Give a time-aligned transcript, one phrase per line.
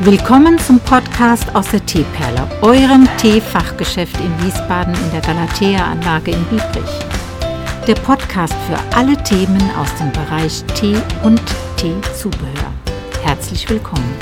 [0.00, 6.90] Willkommen zum Podcast aus der Teeperle, eurem Teefachgeschäft in Wiesbaden in der Galatea-Anlage in Biebrich.
[7.86, 11.40] Der Podcast für alle Themen aus dem Bereich Tee und
[11.76, 12.72] Teezubehör.
[13.22, 14.14] Herzlich willkommen.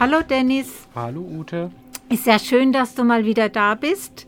[0.00, 0.68] Hallo Dennis.
[0.94, 1.70] Hallo Ute.
[2.08, 4.26] Ist ja schön, dass du mal wieder da bist.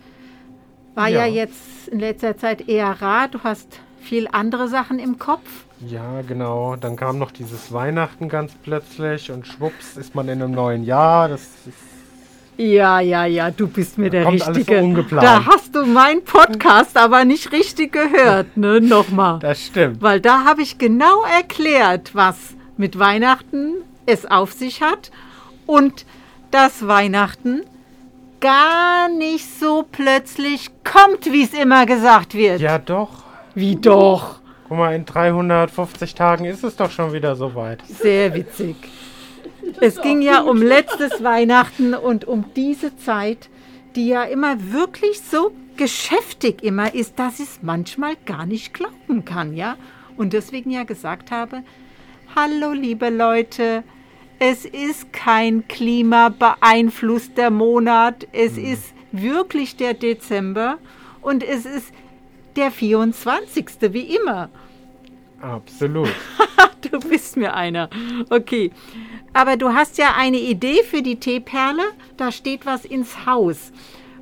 [0.94, 1.42] War ja, Ja.
[1.42, 3.28] jetzt in letzter Zeit eher rar.
[3.28, 5.48] Du hast viel andere Sachen im Kopf.
[5.86, 6.76] Ja, genau.
[6.76, 11.28] Dann kam noch dieses Weihnachten ganz plötzlich und schwupps ist man in einem neuen Jahr.
[11.28, 11.78] Das ist,
[12.56, 14.78] Ja, ja, ja, du bist mir der kommt alles Richtige.
[14.78, 15.24] so ungeplant.
[15.24, 18.80] Da hast du meinen Podcast aber nicht richtig gehört, ne?
[18.80, 19.38] Nochmal.
[19.40, 20.00] das stimmt.
[20.00, 22.36] Weil da habe ich genau erklärt, was
[22.76, 23.74] mit Weihnachten
[24.06, 25.10] es auf sich hat
[25.66, 26.06] und
[26.50, 27.62] dass Weihnachten
[28.40, 32.60] gar nicht so plötzlich kommt, wie es immer gesagt wird.
[32.60, 33.24] Ja, doch.
[33.54, 34.40] Wie doch.
[34.74, 37.80] Guck mal, in 350 Tagen ist es doch schon wieder soweit.
[37.86, 38.74] Sehr witzig.
[39.80, 43.50] Es ging ja um letztes Weihnachten und um diese Zeit,
[43.94, 49.24] die ja immer wirklich so geschäftig immer ist, dass ich es manchmal gar nicht glauben
[49.24, 49.76] kann, ja?
[50.16, 51.62] Und deswegen ja gesagt habe,
[52.34, 53.84] hallo liebe Leute,
[54.40, 60.78] es ist kein klimabeeinflusster Monat, es ist wirklich der Dezember
[61.22, 61.92] und es ist
[62.56, 63.66] der 24.
[63.92, 64.50] wie immer.
[65.44, 66.08] Absolut.
[66.90, 67.88] Du bist mir einer.
[68.28, 68.70] Okay.
[69.32, 71.82] Aber du hast ja eine Idee für die Teeperle.
[72.18, 73.72] Da steht was ins Haus.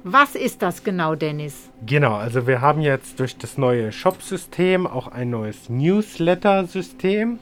[0.04, 1.70] Was ist das genau, Dennis?
[1.84, 7.40] Genau, also wir haben jetzt durch das neue Shop-System auch ein neues Newsletter-System.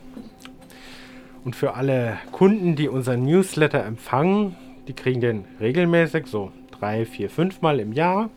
[1.44, 4.56] Und für alle Kunden, die unseren Newsletter empfangen,
[4.88, 8.30] die kriegen den regelmäßig, so drei, vier, fünf Mal im Jahr.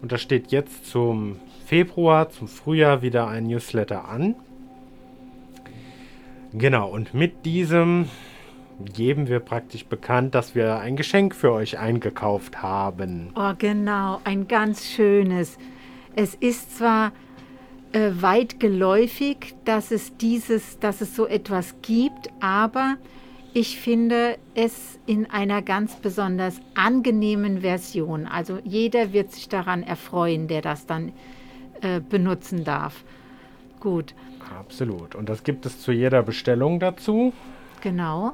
[0.00, 4.34] Und da steht jetzt zum Februar, zum Frühjahr wieder ein Newsletter an.
[6.52, 8.08] Genau, und mit diesem
[8.94, 13.30] geben wir praktisch bekannt, dass wir ein Geschenk für euch eingekauft haben.
[13.34, 14.20] Oh, genau.
[14.24, 15.58] Ein ganz schönes.
[16.14, 17.12] Es ist zwar
[17.92, 22.96] äh, weit geläufig, dass es dieses, dass es so etwas gibt, aber
[23.56, 28.26] ich finde es in einer ganz besonders angenehmen Version.
[28.26, 31.12] Also jeder wird sich daran erfreuen, der das dann
[31.80, 33.02] äh, benutzen darf.
[33.80, 34.14] Gut,
[34.58, 35.14] Absolut.
[35.14, 37.32] Und das gibt es zu jeder Bestellung dazu.
[37.80, 38.32] genau.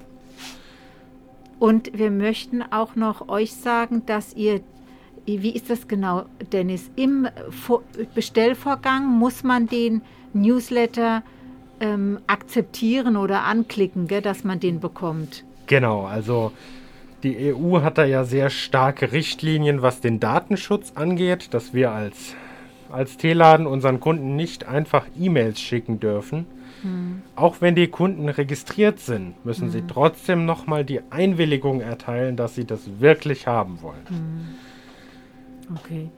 [1.58, 4.60] Und wir möchten auch noch euch sagen, dass ihr,
[5.26, 7.84] wie ist das genau, Dennis, im Vor
[8.14, 10.02] Bestellvorgang muss man den
[10.32, 11.22] Newsletter
[11.80, 15.44] ähm, akzeptieren oder anklicken, gell, dass man den bekommt.
[15.66, 16.52] Genau, also
[17.22, 22.34] die EU hat da ja sehr starke Richtlinien, was den Datenschutz angeht, dass wir als,
[22.90, 26.46] als Teeladen unseren Kunden nicht einfach E-Mails schicken dürfen.
[27.36, 32.64] Auch wenn die Kunden registriert sind, müssen sie trotzdem nochmal die Einwilligung erteilen, dass sie
[32.64, 34.56] das wirklich haben wollen.
[35.76, 36.10] Okay.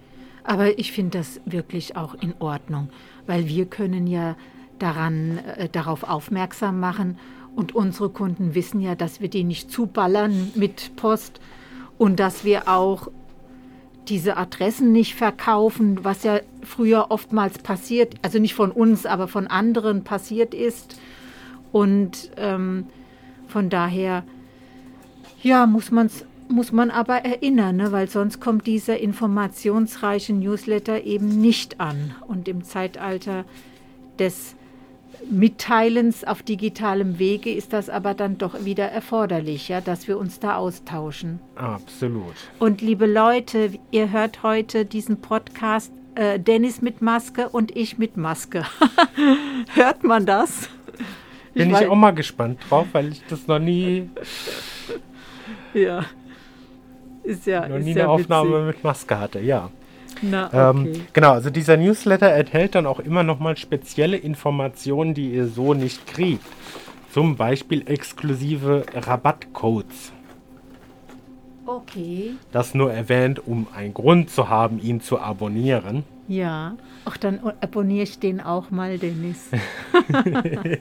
[0.43, 2.89] Aber ich finde das wirklich auch in Ordnung,
[3.27, 4.37] weil wir können ja
[4.79, 7.19] daran, äh, darauf aufmerksam machen
[7.55, 11.41] und unsere Kunden wissen ja, dass wir die nicht zuballern mit Post
[11.99, 13.09] und dass wir auch
[14.09, 19.47] diese Adressen nicht verkaufen, was ja früher oftmals passiert, also nicht von uns, aber von
[19.47, 20.99] anderen passiert ist.
[21.73, 22.87] Und ähm,
[23.49, 24.25] von daher,
[25.43, 27.93] ja, muss, man's, muss man aber erinnern, ne?
[27.93, 32.15] weil sonst kommt dieser informationsreiche Newsletter eben nicht an.
[32.27, 33.45] Und im Zeitalter
[34.19, 34.55] des
[35.31, 40.39] Mitteilens auf digitalem Wege ist das aber dann doch wieder erforderlich, ja, dass wir uns
[40.41, 41.41] da austauschen.
[41.57, 42.35] Absolut.
[42.59, 48.17] Und liebe Leute, ihr hört heute diesen Podcast äh, Dennis mit Maske und ich mit
[48.17, 48.65] Maske.
[49.75, 50.69] hört man das?
[51.55, 54.09] Bin ich, weiß- auch mal gespannt drauf, weil ich das noch nie,
[55.73, 56.05] Ja.
[57.23, 58.67] Ist ja, noch ist nie ja eine Aufnahme witzig.
[58.77, 59.71] mit Maske hatte, ja.
[60.31, 61.01] Na, Ähm, okay.
[61.13, 66.07] genau, also dieser Newsletter enthält dann auch immer nochmal spezielle Informationen, die ihr so nicht
[66.07, 66.45] kriegt.
[67.13, 70.13] Zum Beispiel exklusive Rabattcodes.
[71.67, 72.33] okay.
[72.53, 76.05] Das nur erwähnt, um einen Grund zu haben, ihn zu abonnieren.
[76.29, 76.75] Ja.
[77.05, 79.49] Ach, dann abonniere ich den auch mal, Dennis.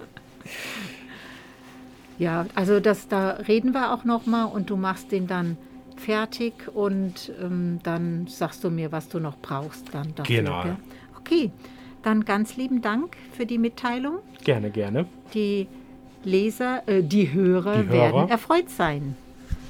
[2.18, 5.57] ja, also das, da reden wir auch noch mal und du machst den dann
[6.06, 10.36] fertig und ähm, dann sagst du mir, was du noch brauchst dann dafür.
[10.38, 10.64] Genau.
[10.64, 10.76] Gell?
[11.20, 11.52] Okay,
[12.04, 14.20] dann ganz lieben Dank für die Mitteilung.
[14.44, 15.06] Gerne, gerne.
[15.34, 15.68] Die
[16.24, 18.30] Leser, äh, die Hörer Die werden Hörer.
[18.30, 19.16] erfreut sein.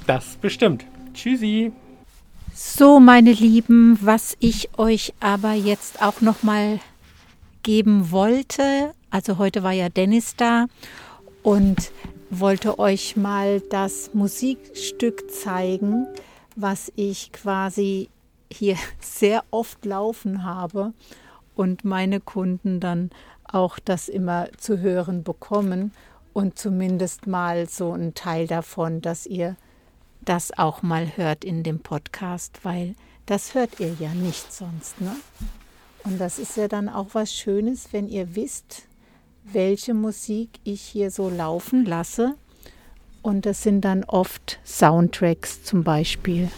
[0.06, 0.84] Das bestimmt.
[1.14, 1.72] Tschüssi.
[2.54, 6.78] So, meine Lieben, was ich euch aber jetzt auch noch mal
[7.62, 10.66] geben wollte, also heute war ja Dennis da
[11.42, 11.90] und
[12.40, 16.06] wollte euch mal das Musikstück zeigen,
[16.56, 18.08] was ich quasi
[18.50, 20.92] hier sehr oft laufen habe
[21.54, 23.10] und meine Kunden dann
[23.44, 25.92] auch das immer zu hören bekommen
[26.32, 29.56] und zumindest mal so ein Teil davon, dass ihr
[30.24, 32.94] das auch mal hört in dem Podcast, weil
[33.26, 35.00] das hört ihr ja nicht sonst.
[35.00, 35.14] Ne?
[36.04, 38.82] Und das ist ja dann auch was Schönes, wenn ihr wisst,
[39.44, 42.34] welche Musik ich hier so laufen lasse.
[43.22, 46.50] Und das sind dann oft Soundtracks zum Beispiel.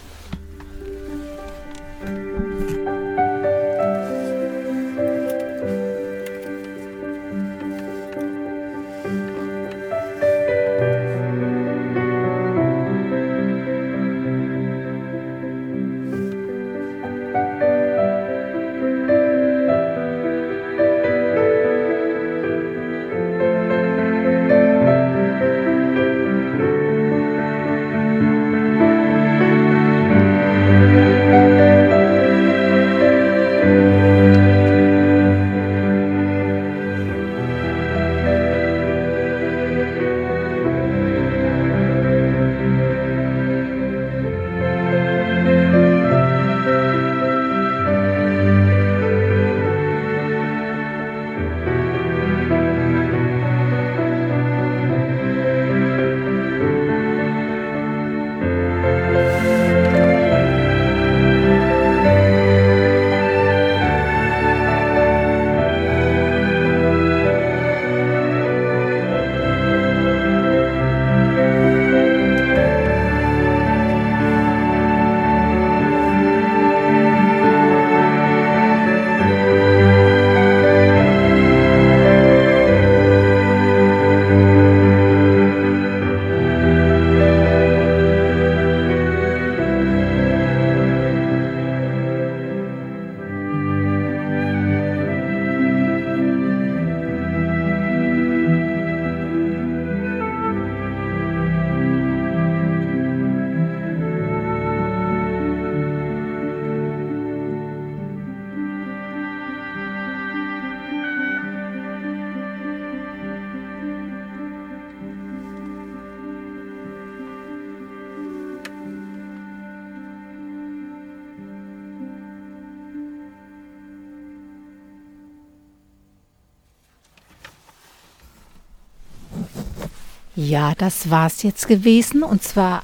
[130.37, 132.23] Ja, das war's jetzt gewesen.
[132.23, 132.83] Und zwar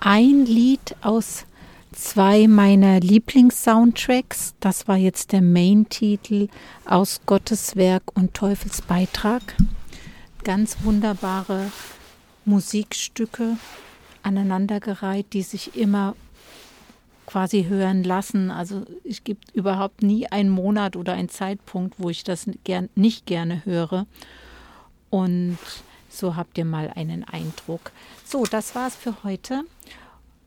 [0.00, 1.46] ein Lied aus
[1.92, 4.54] zwei meiner Lieblings-Soundtracks.
[4.60, 6.48] Das war jetzt der Main-Titel
[6.84, 9.56] aus Gottes Werk und Teufels Beitrag.
[10.44, 11.72] Ganz wunderbare
[12.44, 13.56] Musikstücke
[14.22, 16.14] aneinandergereiht, die sich immer
[17.24, 18.50] quasi hören lassen.
[18.50, 23.24] Also es gibt überhaupt nie einen Monat oder einen Zeitpunkt, wo ich das gern, nicht
[23.24, 24.06] gerne höre.
[25.08, 25.56] Und
[26.10, 27.92] so habt ihr mal einen Eindruck.
[28.24, 29.64] So, das war's für heute.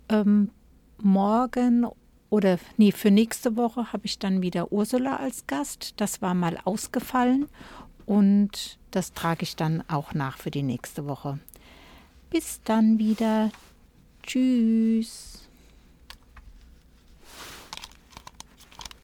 [0.10, 0.52] Ähm,
[1.02, 1.88] morgen
[2.30, 5.94] oder nee, für nächste Woche habe ich dann wieder Ursula als Gast.
[5.98, 7.48] Das war mal ausgefallen
[8.06, 11.40] und das trage ich dann auch nach für die nächste Woche.
[12.30, 13.52] Bis dann wieder.
[14.24, 15.43] Tschüss.